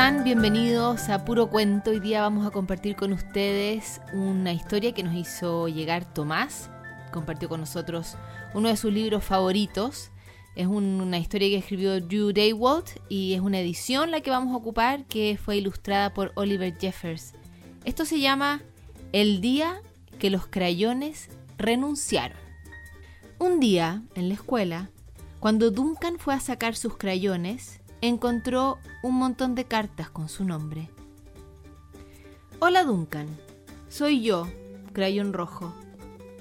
[0.00, 1.90] Bienvenidos a Puro Cuento.
[1.90, 6.70] Hoy día vamos a compartir con ustedes una historia que nos hizo llegar Tomás.
[7.12, 8.16] Compartió con nosotros
[8.54, 10.10] uno de sus libros favoritos.
[10.56, 14.56] Es una historia que escribió Drew Daywalt y es una edición la que vamos a
[14.56, 17.34] ocupar que fue ilustrada por Oliver Jeffers.
[17.84, 18.62] Esto se llama
[19.12, 19.82] El día
[20.18, 22.38] que los crayones renunciaron.
[23.38, 24.88] Un día, en la escuela,
[25.40, 30.90] cuando Duncan fue a sacar sus crayones, encontró un montón de cartas con su nombre.
[32.58, 33.28] Hola Duncan,
[33.88, 34.48] soy yo,
[34.92, 35.74] Crayón Rojo.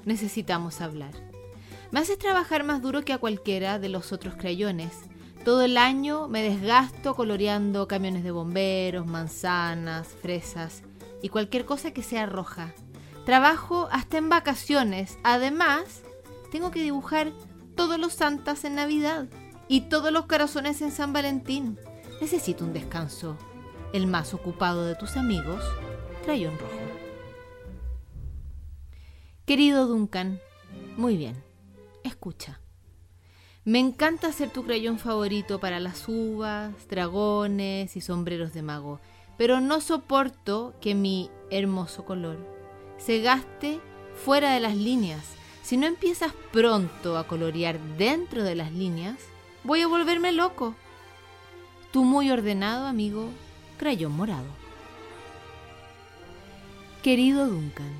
[0.05, 1.11] Necesitamos hablar.
[1.91, 4.91] Me haces trabajar más duro que a cualquiera de los otros crayones.
[5.43, 10.83] Todo el año me desgasto coloreando camiones de bomberos, manzanas, fresas
[11.21, 12.73] y cualquier cosa que sea roja.
[13.25, 15.17] Trabajo hasta en vacaciones.
[15.23, 16.01] Además,
[16.51, 17.31] tengo que dibujar
[17.75, 19.27] todos los santas en Navidad
[19.69, 21.77] y todos los corazones en San Valentín.
[22.19, 23.37] Necesito un descanso.
[23.93, 25.63] El más ocupado de tus amigos,
[26.25, 26.73] Crayón Rojo.
[29.45, 30.39] Querido Duncan,
[30.97, 31.41] muy bien,
[32.03, 32.59] escucha.
[33.63, 38.99] Me encanta ser tu crayón favorito para las uvas, dragones y sombreros de mago,
[39.37, 42.37] pero no soporto que mi hermoso color
[42.97, 43.79] se gaste
[44.23, 45.23] fuera de las líneas.
[45.61, 49.17] Si no empiezas pronto a colorear dentro de las líneas,
[49.63, 50.73] Voy a volverme loco.
[51.91, 53.29] Tu muy ordenado amigo,
[53.77, 54.47] Crayón Morado.
[57.03, 57.91] Querido Duncan,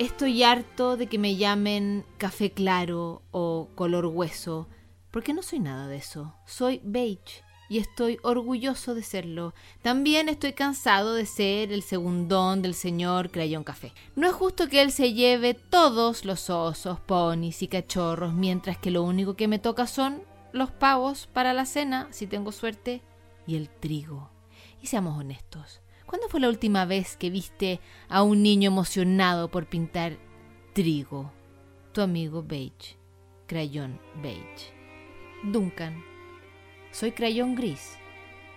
[0.00, 4.66] estoy harto de que me llamen café claro o color hueso,
[5.12, 6.34] porque no soy nada de eso.
[6.44, 9.54] Soy beige y estoy orgulloso de serlo.
[9.80, 13.92] También estoy cansado de ser el segundón del señor Crayón Café.
[14.16, 18.90] No es justo que él se lleve todos los osos, ponis y cachorros, mientras que
[18.90, 20.22] lo único que me toca son
[20.54, 23.02] los pavos para la cena, si tengo suerte,
[23.44, 24.30] y el trigo.
[24.80, 29.66] Y seamos honestos, ¿cuándo fue la última vez que viste a un niño emocionado por
[29.66, 30.16] pintar
[30.72, 31.32] trigo?
[31.92, 32.96] Tu amigo Beige,
[33.46, 34.72] crayón beige.
[35.42, 36.02] Duncan,
[36.92, 37.98] soy crayón gris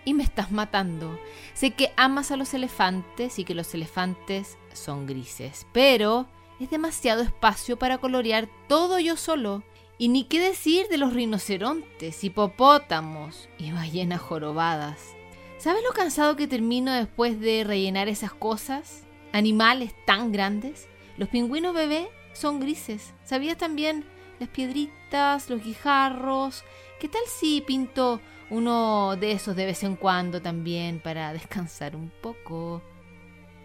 [0.06, 1.20] y me estás matando.
[1.56, 6.28] Sé que amas a los elefantes y que los elefantes son grises, pero
[6.60, 9.64] es demasiado espacio para colorear todo yo solo
[9.98, 15.16] y ni qué decir de los rinocerontes, hipopótamos y ballenas jorobadas.
[15.58, 19.04] ¿Sabes lo cansado que termino después de rellenar esas cosas?
[19.34, 20.88] Animales tan grandes.
[21.18, 23.14] Los pingüinos bebé son grises.
[23.24, 24.06] ¿Sabías también
[24.40, 26.64] las piedritas, los guijarros?
[27.00, 28.22] ¿Qué tal si pinto
[28.52, 32.84] uno de esos de vez en cuando también para descansar un poco?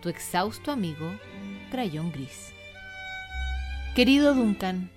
[0.01, 1.13] Tu exhausto amigo,
[1.71, 2.55] Crayón Gris.
[3.95, 4.91] Querido Duncan,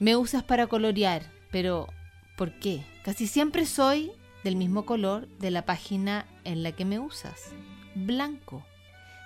[0.00, 1.22] me usas para colorear,
[1.52, 1.86] pero
[2.36, 2.84] ¿por qué?
[3.04, 4.10] Casi siempre soy
[4.42, 7.52] del mismo color de la página en la que me usas,
[7.94, 8.64] blanco.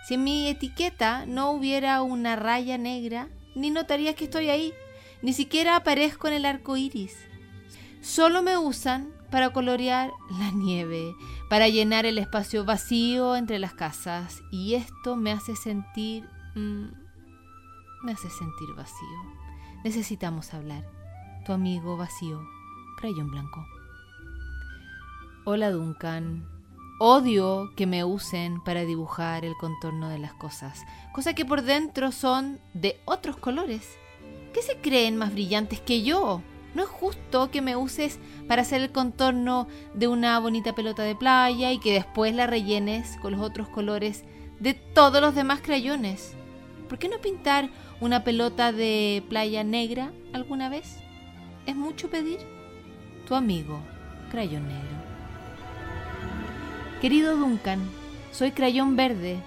[0.06, 4.74] Si en mi etiqueta no hubiera una raya negra, ni notarías que estoy ahí,
[5.22, 7.16] ni siquiera aparezco en el arco iris.
[8.02, 11.14] Solo me usan para colorear la nieve,
[11.48, 16.24] para llenar el espacio vacío entre las casas, y esto me hace sentir.
[16.54, 16.88] Mm,
[18.02, 19.43] me hace sentir vacío.
[19.84, 20.82] Necesitamos hablar.
[21.44, 22.40] Tu amigo vacío,
[22.96, 23.66] crayón blanco.
[25.44, 26.48] Hola Duncan.
[26.98, 32.12] Odio que me usen para dibujar el contorno de las cosas, cosas que por dentro
[32.12, 33.98] son de otros colores.
[34.54, 36.40] ¿Qué se creen más brillantes que yo?
[36.74, 38.18] No es justo que me uses
[38.48, 43.18] para hacer el contorno de una bonita pelota de playa y que después la rellenes
[43.20, 44.24] con los otros colores
[44.60, 46.38] de todos los demás crayones.
[46.88, 50.98] ¿Por qué no pintar una pelota de playa negra alguna vez?
[51.66, 52.38] ¿Es mucho pedir?
[53.26, 53.80] Tu amigo,
[54.30, 55.04] Crayón Negro.
[57.00, 57.80] Querido Duncan,
[58.32, 59.38] soy Crayón Verde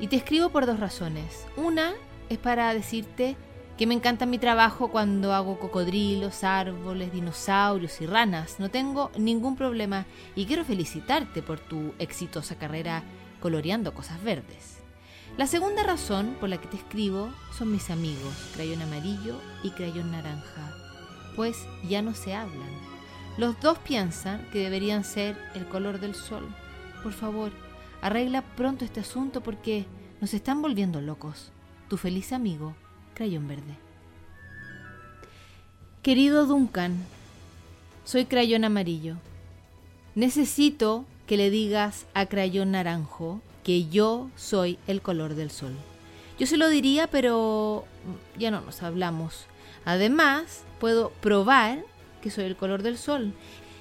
[0.00, 1.46] y te escribo por dos razones.
[1.56, 1.92] Una
[2.28, 3.36] es para decirte
[3.78, 8.60] que me encanta mi trabajo cuando hago cocodrilos, árboles, dinosaurios y ranas.
[8.60, 10.04] No tengo ningún problema
[10.36, 13.02] y quiero felicitarte por tu exitosa carrera
[13.40, 14.81] coloreando cosas verdes.
[15.38, 20.12] La segunda razón por la que te escribo son mis amigos, crayón amarillo y crayón
[20.12, 20.76] naranja,
[21.36, 21.56] pues
[21.88, 22.68] ya no se hablan.
[23.38, 26.46] Los dos piensan que deberían ser el color del sol.
[27.02, 27.50] Por favor,
[28.02, 29.86] arregla pronto este asunto porque
[30.20, 31.50] nos están volviendo locos.
[31.88, 32.74] Tu feliz amigo,
[33.14, 33.78] crayón verde.
[36.02, 36.98] Querido Duncan,
[38.04, 39.16] soy crayón amarillo.
[40.14, 45.74] Necesito que le digas a crayón naranjo que yo soy el color del sol.
[46.38, 47.84] Yo se lo diría, pero
[48.38, 49.46] ya no nos hablamos.
[49.84, 51.84] Además, puedo probar
[52.20, 53.32] que soy el color del sol.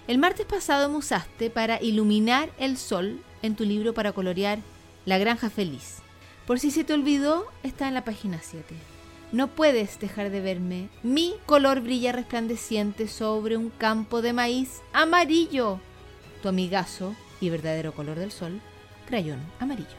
[0.07, 4.59] El martes pasado me usaste para iluminar el sol en tu libro para colorear
[5.05, 5.99] La Granja Feliz.
[6.45, 8.75] Por si se te olvidó, está en la página 7.
[9.31, 10.89] No puedes dejar de verme.
[11.03, 15.79] Mi color brilla resplandeciente sobre un campo de maíz amarillo.
[16.41, 18.59] Tu amigazo y verdadero color del sol,
[19.05, 19.89] crayón amarillo.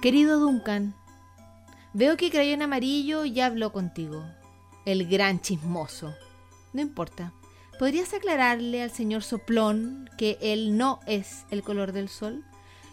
[0.00, 0.94] Querido Duncan,
[1.92, 4.24] veo que crayón amarillo ya habló contigo.
[4.86, 6.14] El gran chismoso.
[6.72, 7.32] No importa.
[7.78, 12.44] ¿Podrías aclararle al señor Soplón que él no es el color del sol?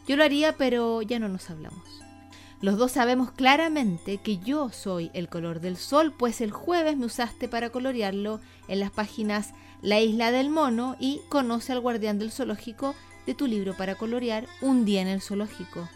[0.08, 1.84] Yo lo haría, pero ya no nos hablamos.
[2.60, 7.06] Los dos sabemos claramente que yo soy el color del sol, pues el jueves me
[7.06, 12.32] usaste para colorearlo en las páginas La isla del mono y Conoce al guardián del
[12.32, 12.96] zoológico
[13.28, 15.88] de tu libro para colorear Un día en el zoológico.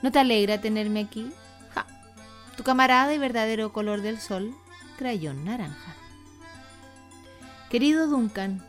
[0.00, 1.30] ¿No te alegra tenerme aquí?
[1.74, 1.86] Ja.
[2.56, 4.54] Tu camarada y verdadero color del sol,
[4.96, 5.94] crayón naranja.
[7.68, 8.64] Querido Duncan,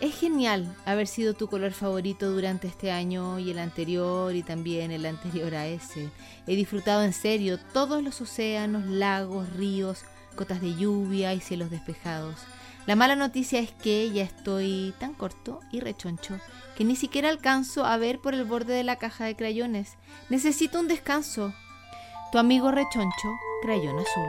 [0.00, 4.90] es genial haber sido tu color favorito durante este año y el anterior y también
[4.90, 6.10] el anterior a ese.
[6.46, 10.04] He disfrutado en serio todos los océanos, lagos, ríos,
[10.34, 12.34] cotas de lluvia y cielos despejados.
[12.86, 16.38] La mala noticia es que ya estoy tan corto y rechoncho
[16.76, 19.96] que ni siquiera alcanzo a ver por el borde de la caja de crayones.
[20.28, 21.54] Necesito un descanso.
[22.30, 23.28] Tu amigo rechoncho,
[23.62, 24.28] crayón azul.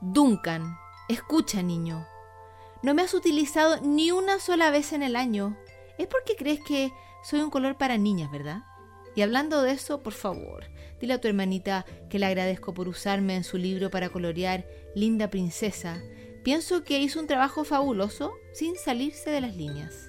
[0.00, 0.76] Duncan,
[1.08, 2.06] escucha niño.
[2.82, 5.56] No me has utilizado ni una sola vez en el año.
[5.98, 6.92] Es porque crees que
[7.22, 8.62] soy un color para niñas, ¿verdad?
[9.14, 10.70] Y hablando de eso, por favor,
[11.00, 14.64] dile a tu hermanita que le agradezco por usarme en su libro para colorear
[14.94, 16.00] Linda Princesa.
[16.44, 20.07] Pienso que hizo un trabajo fabuloso sin salirse de las líneas.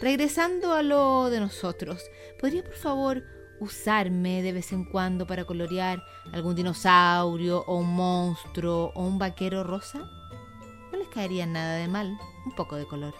[0.00, 2.10] Regresando a lo de nosotros,
[2.40, 3.22] ¿podría por favor
[3.60, 6.02] usarme de vez en cuando para colorear
[6.32, 10.10] algún dinosaurio o un monstruo o un vaquero rosa?
[11.16, 13.14] caería nada de mal un poco de color.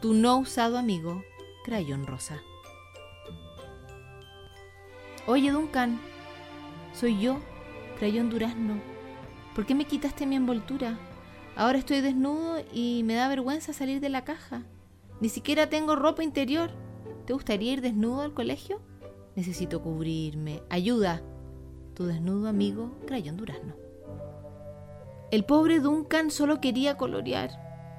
[0.00, 1.24] Tu no usado amigo,
[1.64, 2.40] Crayón Rosa.
[5.26, 5.98] Oye, Duncan,
[6.92, 7.40] soy yo,
[7.98, 8.80] Crayón Durazno.
[9.56, 10.96] ¿Por qué me quitaste mi envoltura?
[11.56, 14.62] Ahora estoy desnudo y me da vergüenza salir de la caja.
[15.20, 16.70] Ni siquiera tengo ropa interior.
[17.26, 18.80] ¿Te gustaría ir desnudo al colegio?
[19.36, 20.62] Necesito cubrirme.
[20.68, 21.22] Ayuda.
[21.94, 23.74] Tu desnudo amigo, Crayón Durazno.
[25.30, 27.50] El pobre Duncan solo quería colorear.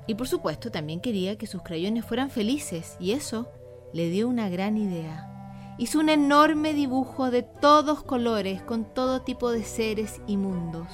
[0.08, 3.50] Y por supuesto también quería que sus crayones fueran felices, y eso
[3.94, 5.76] le dio una gran idea.
[5.78, 10.88] Hizo un enorme dibujo de todos colores con todo tipo de seres y mundos.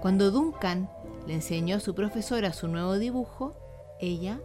[0.00, 0.90] Cuando Duncan
[1.26, 3.56] le enseñó a su profesora su nuevo dibujo,
[4.00, 4.40] ella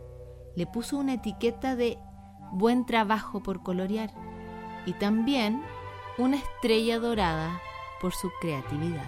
[0.56, 1.98] le puso una etiqueta de
[2.52, 4.12] buen trabajo por colorear
[4.86, 5.62] y también
[6.18, 7.60] una estrella dorada
[8.00, 9.06] por su creatividad.